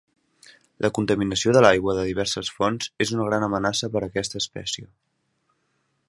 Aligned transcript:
La 0.85 0.89
contaminació 0.97 1.53
de 1.57 1.61
l'aigua 1.65 1.95
de 1.97 2.05
diverses 2.07 2.49
fonts 2.59 2.89
és 3.05 3.13
una 3.17 3.27
gran 3.29 3.45
amenaça 3.49 3.93
per 3.97 4.01
a 4.03 4.09
aquesta 4.11 4.41
espècie. 4.45 4.87